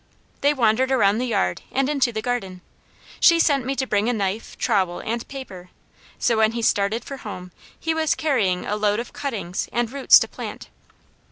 They 0.41 0.51
wandered 0.51 0.91
around 0.91 1.19
the 1.19 1.27
yard 1.27 1.61
and 1.71 1.87
into 1.87 2.11
the 2.11 2.23
garden. 2.23 2.61
She 3.19 3.39
sent 3.39 3.67
me 3.67 3.75
to 3.75 3.85
bring 3.85 4.09
a 4.09 4.13
knife, 4.13 4.57
trowel, 4.57 4.97
and 4.99 5.27
paper, 5.27 5.69
so 6.17 6.37
when 6.37 6.53
he 6.53 6.63
started 6.63 7.05
for 7.05 7.17
home, 7.17 7.51
he 7.79 7.93
was 7.93 8.15
carrying 8.15 8.65
a 8.65 8.75
load 8.75 8.99
of 8.99 9.13
cuttings, 9.13 9.69
and 9.71 9.91
roots 9.91 10.17
to 10.17 10.27
plant. 10.27 10.69